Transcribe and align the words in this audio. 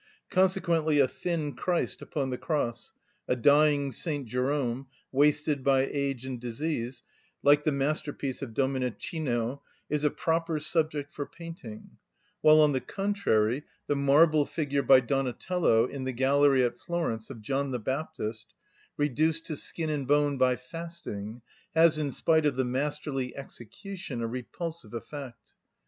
Consequently 0.31 0.97
a 0.97 1.07
thin 1.07 1.53
Christ 1.53 2.01
upon 2.01 2.31
the 2.31 2.37
Cross, 2.39 2.91
a 3.27 3.35
dying 3.35 3.91
St. 3.91 4.27
Jerome, 4.27 4.87
wasted 5.11 5.63
by 5.63 5.81
age 5.85 6.25
and 6.25 6.41
disease, 6.41 7.03
like 7.43 7.65
the 7.65 7.71
masterpiece 7.71 8.41
of 8.41 8.55
Domenichino, 8.55 9.61
is 9.91 10.03
a 10.03 10.09
proper 10.09 10.59
subject 10.59 11.13
for 11.13 11.27
painting; 11.27 11.97
while, 12.41 12.61
on 12.61 12.71
the 12.71 12.81
contrary, 12.81 13.61
the 13.85 13.95
marble 13.95 14.43
figure 14.47 14.81
by 14.81 15.01
Donatello, 15.01 15.85
in 15.85 16.03
the 16.03 16.13
gallery 16.13 16.63
at 16.63 16.79
Florence, 16.79 17.29
of 17.29 17.43
John 17.43 17.69
the 17.69 17.77
Baptist, 17.77 18.55
reduced 18.97 19.45
to 19.45 19.55
skin 19.55 19.91
and 19.91 20.07
bone 20.07 20.39
by 20.39 20.55
fasting, 20.55 21.43
has, 21.75 21.99
in 21.99 22.11
spite 22.11 22.47
of 22.47 22.55
the 22.55 22.65
masterly 22.65 23.37
execution, 23.37 24.23
a 24.23 24.27
repulsive 24.27 24.95
effect. 24.95 25.53